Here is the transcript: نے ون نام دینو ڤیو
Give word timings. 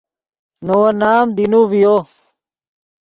نے 0.65 0.73
ون 0.81 0.93
نام 1.01 1.25
دینو 1.35 1.61
ڤیو 1.69 1.95